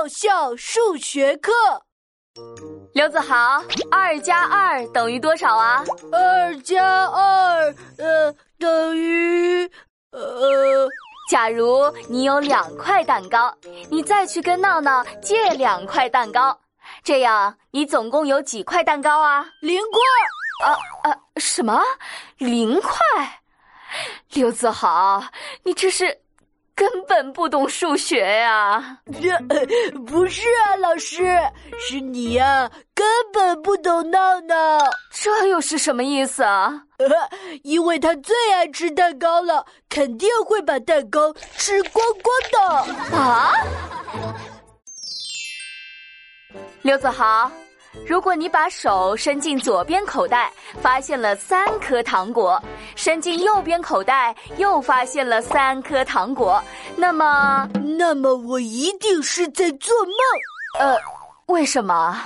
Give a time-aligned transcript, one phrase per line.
[0.00, 1.52] 爆笑数学课。
[2.94, 5.84] 刘子豪，二加二等于多少啊？
[6.10, 9.70] 二加二，呃，等于，
[10.12, 10.88] 呃，
[11.30, 13.54] 假如你有两块蛋糕，
[13.90, 16.58] 你再去跟闹闹借两块蛋糕，
[17.04, 19.46] 这样你总共有几块蛋糕啊？
[19.60, 20.66] 零块。
[20.66, 20.78] 啊
[21.10, 21.78] 啊，什么？
[22.38, 23.42] 零块？
[24.32, 25.22] 刘子豪，
[25.64, 26.22] 你这是？
[26.74, 28.98] 根本不懂数学呀！
[29.20, 29.38] 这
[30.06, 31.38] 不是啊，老师，
[31.78, 34.56] 是你呀，根本不懂闹闹。
[35.12, 36.82] 这又是什么意思啊？
[37.64, 43.52] 因为他最爱吃蛋糕了，肯定会把蛋糕吃光光的啊！
[46.82, 47.50] 刘子豪。
[48.06, 52.56] 如果你把手伸进左边口袋，发现了三颗糖果；
[52.96, 56.62] 伸进右边口袋，又发现了三颗糖果，
[56.96, 57.68] 那么，
[57.98, 60.14] 那么我一定是在做梦。
[60.78, 60.96] 呃，
[61.46, 62.16] 为什么？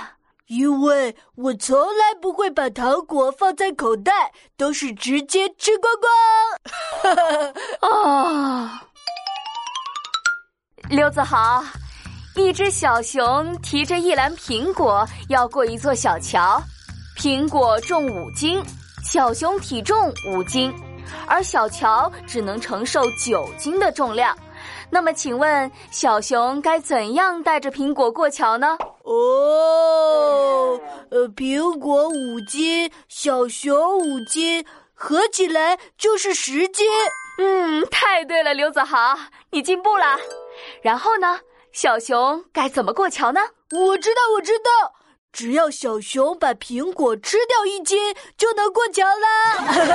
[0.47, 5.91] 因为我从来不会把糖果放在口袋，都是直接吃光
[7.81, 7.91] 光。
[7.91, 8.81] 啊，
[10.89, 11.63] 刘子豪。
[12.35, 16.61] 一只小熊提着一篮苹果要过一座小桥，
[17.17, 18.61] 苹果重五斤，
[19.03, 20.73] 小熊体重五斤，
[21.27, 24.37] 而小桥只能承受九斤的重量。
[24.89, 28.77] 那么，请问小熊该怎样带着苹果过桥呢？
[29.03, 30.79] 哦，
[31.11, 34.63] 呃，苹果五斤，小熊五斤，
[34.93, 36.85] 合起来就是十斤。
[37.37, 39.17] 嗯，太对了，刘子豪，
[39.51, 40.17] 你进步了。
[40.81, 41.39] 然后呢？
[41.75, 43.41] 小熊该怎么过桥呢？
[43.69, 44.93] 我知道，我知道，
[45.33, 49.94] 只要小熊把苹果吃掉一斤，就能过桥啦。